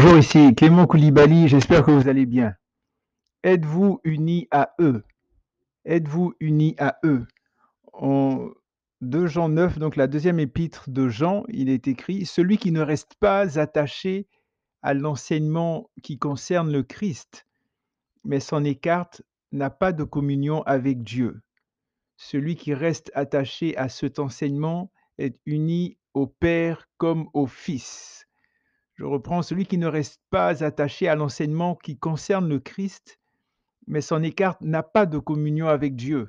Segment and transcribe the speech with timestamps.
[0.00, 2.54] Bonjour, ici Clément Koulibaly, j'espère que vous allez bien.
[3.42, 5.02] Êtes-vous unis à eux?
[5.84, 7.26] Êtes-vous unis à eux?
[7.92, 8.46] En
[9.00, 12.80] 2 Jean 9, donc la deuxième épître de Jean, il est écrit Celui qui ne
[12.80, 14.28] reste pas attaché
[14.82, 17.44] à l'enseignement qui concerne le Christ,
[18.22, 21.42] mais s'en écarte, n'a pas de communion avec Dieu.
[22.16, 28.27] Celui qui reste attaché à cet enseignement est uni au Père comme au Fils.
[28.98, 33.20] Je reprends, celui qui ne reste pas attaché à l'enseignement qui concerne le Christ,
[33.86, 36.28] mais s'en écarte, n'a pas de communion avec Dieu.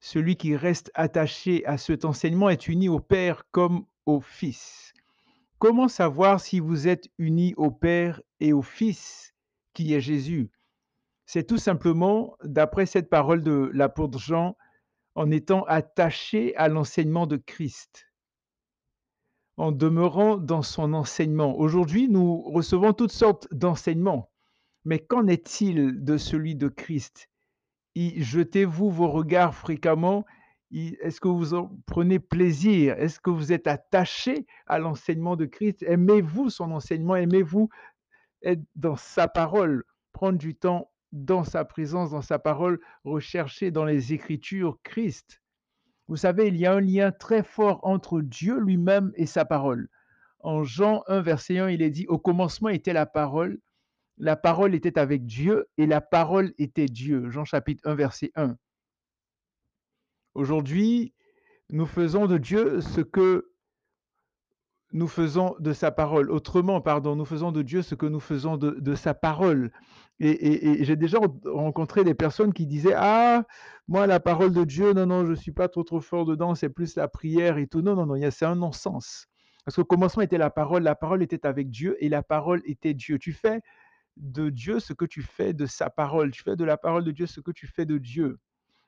[0.00, 4.92] Celui qui reste attaché à cet enseignement est uni au Père comme au Fils.
[5.60, 9.32] Comment savoir si vous êtes uni au Père et au Fils,
[9.72, 10.50] qui est Jésus?
[11.24, 14.56] C'est tout simplement, d'après cette parole de l'apôtre Jean,
[15.14, 18.11] en étant attaché à l'enseignement de Christ
[19.56, 21.58] en demeurant dans son enseignement.
[21.58, 24.30] Aujourd'hui, nous recevons toutes sortes d'enseignements,
[24.84, 27.28] mais qu'en est-il de celui de Christ?
[27.94, 30.24] Y jetez-vous vos regards fréquemment?
[30.72, 32.94] Est-ce que vous en prenez plaisir?
[32.98, 35.82] Est-ce que vous êtes attaché à l'enseignement de Christ?
[35.82, 37.16] Aimez-vous son enseignement?
[37.16, 37.68] Aimez-vous
[38.42, 39.84] être dans sa parole?
[40.12, 45.41] Prendre du temps dans sa présence, dans sa parole, rechercher dans les Écritures Christ?
[46.12, 49.88] Vous savez, il y a un lien très fort entre Dieu lui-même et sa parole.
[50.40, 53.58] En Jean 1, verset 1, il est dit, au commencement était la parole,
[54.18, 57.30] la parole était avec Dieu et la parole était Dieu.
[57.30, 58.58] Jean chapitre 1, verset 1.
[60.34, 61.14] Aujourd'hui,
[61.70, 63.50] nous faisons de Dieu ce que
[64.92, 66.30] nous faisons de sa parole.
[66.30, 69.72] Autrement, pardon, nous faisons de Dieu ce que nous faisons de, sa parole.
[70.20, 73.44] Et, j'ai déjà rencontré des personnes qui disaient Ah,
[73.88, 76.54] moi, la parole de Dieu, non, non, je ne suis pas trop, trop fort dedans,
[76.54, 77.80] c'est plus la prière et tout.
[77.80, 79.26] Non, non, non, c'est un non-sens.
[79.64, 82.94] Parce qu'au commencement était la parole, la parole était avec Dieu et la parole était
[82.94, 83.18] Dieu.
[83.18, 83.60] Tu fais
[84.16, 86.30] de Dieu ce que tu fais de sa parole.
[86.32, 88.38] Tu fais de la parole de Dieu ce que tu fais de Dieu.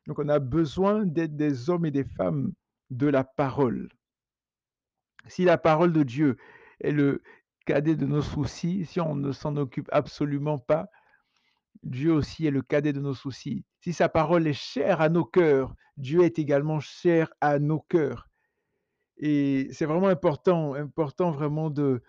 [0.06, 2.52] Donc on a besoin d'être des hommes et des femmes
[2.90, 3.88] de la parole.
[5.34, 6.36] Si la parole de Dieu
[6.78, 7.20] est le
[7.66, 10.86] cadet de nos soucis, si on ne s'en occupe absolument pas,
[11.82, 13.64] Dieu aussi est le cadet de nos soucis.
[13.80, 18.28] Si sa parole est chère à nos cœurs, Dieu est également cher à nos cœurs.
[19.16, 22.00] Et c'est vraiment important, important vraiment de,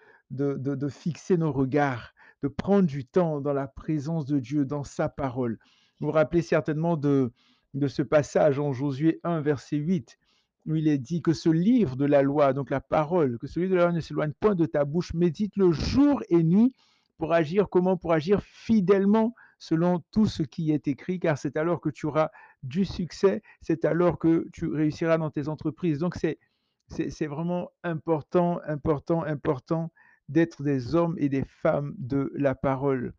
[0.92, 5.58] fixer nos regards, de prendre du temps dans la présence de Dieu, dans sa parole.
[6.00, 7.34] Vous vous rappelez certainement de,
[7.74, 10.20] de ce passage en Josué 1, verset 8,
[10.66, 13.60] où il est dit que ce livre de la loi, donc la parole, que ce
[13.60, 16.74] livre de la loi ne s'éloigne point de ta bouche, médite le jour et nuit
[17.18, 21.80] pour agir comment Pour agir fidèlement selon tout ce qui est écrit, car c'est alors
[21.80, 22.30] que tu auras
[22.64, 26.00] du succès, c'est alors que tu réussiras dans tes entreprises.
[26.00, 26.40] Donc c'est,
[26.88, 29.92] c'est, vraiment important, important, important
[30.28, 33.14] d'être des hommes et des femmes de la parole.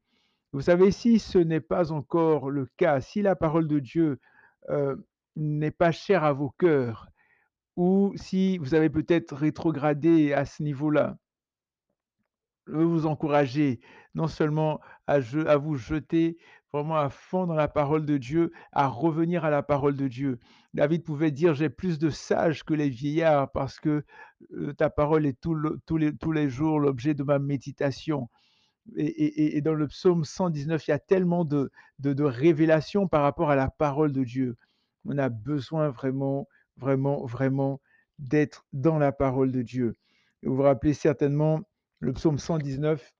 [0.53, 4.21] Vous savez, si ce n'est pas encore le cas, si la parole de Dieu
[4.69, 4.97] euh,
[5.37, 7.09] n'est pas chère à vos cœurs,
[7.77, 11.19] ou si vous avez peut-être rétrogradé à ce niveau-là,
[12.67, 13.81] je veux vous encourager
[14.15, 16.37] non seulement à, vous jeter
[16.73, 20.39] vraiment à fond dans la parole de Dieu, à revenir à la parole de Dieu.
[20.75, 24.05] David pouvait dire, j'ai plus de sages que les vieillards parce que
[24.77, 28.29] ta parole est tous, les, jours l'objet de ma méditation.
[28.97, 31.71] Et, dans le psaume 119, il y a tellement de
[32.23, 34.57] révélations par rapport à la parole de Dieu.
[35.05, 37.81] On a besoin vraiment vraiment, vraiment
[38.19, 39.95] d'être dans la parole de Dieu.
[40.43, 41.61] vous vous rappelez certainement
[42.01, 43.13] le psaume 119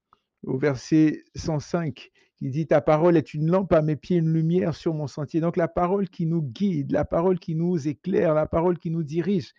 [0.45, 4.75] au verset 105 qui dit Ta parole est une lampe à mes pieds, une lumière
[4.75, 5.41] sur mon sentier.
[5.41, 9.03] Donc la parole qui nous guide, la parole qui nous éclaire, la parole qui nous
[9.03, 9.53] dirige.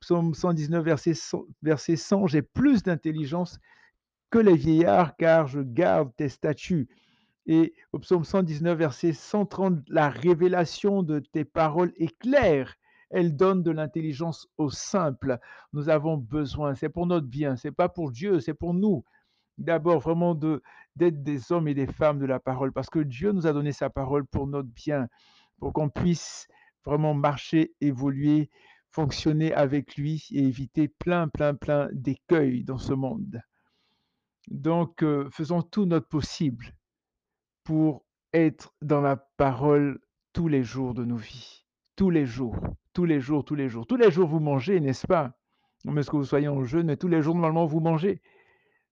[0.00, 3.58] Psaume 119, verset 100, verset 100 J'ai plus d'intelligence
[4.30, 6.88] que les vieillards, car je garde tes statuts.
[7.46, 12.76] Et au psaume 119, verset 130, la révélation de tes paroles est claire
[13.10, 15.38] elle donne de l'intelligence aux simples.
[15.72, 19.04] Nous avons besoin, c'est pour notre bien, c'est pas pour Dieu, c'est pour nous.
[19.56, 23.46] D'abord, vraiment d'être des hommes et des femmes de la parole, parce que Dieu nous
[23.46, 25.08] a donné sa parole pour notre bien,
[25.58, 26.46] pour qu'on puisse
[26.84, 28.50] vraiment marcher, évoluer,
[28.90, 33.42] fonctionner avec lui et éviter plein, plein, plein d'écueils dans ce monde.
[34.48, 36.74] Donc, euh, faisons tout notre possible
[37.64, 40.00] pour être dans la parole
[40.32, 41.66] tous les jours de nos vies,
[41.98, 42.56] tous les jours
[42.98, 43.86] tous les jours, tous les jours.
[43.86, 45.38] Tous les jours, vous mangez, n'est-ce pas?
[45.84, 48.20] Mais ce que vous soyez en jeûne, mais tous les jours, normalement, vous mangez.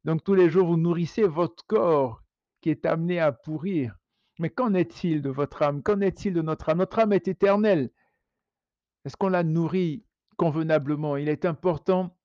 [0.05, 2.23] Donc, tous les jours, vous nourrissez votre corps
[2.61, 3.97] qui est amené à pourrir.
[4.39, 5.83] Mais qu'en est-il de votre âme?
[5.83, 6.79] Qu'en est-il de notre âme?
[6.79, 7.91] Notre âme est éternelle.
[9.05, 10.05] Est-ce qu'on la nourrit
[10.37, 11.17] convenablement?
[11.17, 12.17] Il est important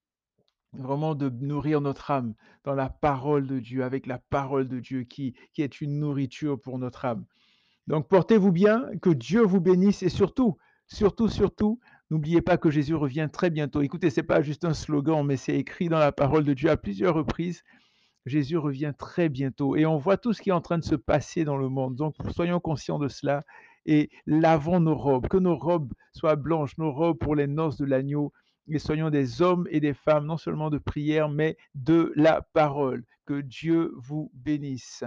[0.73, 5.01] vraiment de nourrir notre âme dans la parole de Dieu, avec la parole de Dieu
[5.01, 7.25] qui qui est une nourriture pour notre âme.
[7.87, 10.57] Donc portez-vous bien, que Dieu vous bénisse et surtout,
[10.91, 11.79] surtout, surtout,
[12.09, 13.81] n'oubliez pas que Jésus revient très bientôt.
[13.81, 16.77] Écoutez, c'est pas juste un slogan, mais c'est écrit dans la parole de Dieu à
[16.77, 17.63] plusieurs reprises.
[18.25, 20.95] Jésus revient très bientôt et on voit tout ce qui est en train de se
[20.95, 21.95] passer dans le monde.
[21.95, 23.43] Donc soyons conscients de cela
[23.88, 27.85] et lavons nos robes, que nos robes soient blanches, nos robes pour les noces de
[27.85, 28.31] l'agneau,
[28.67, 33.03] et soyons des hommes et des femmes, non seulement de prière, mais de la parole.
[33.25, 35.03] Que Dieu vous bénisse.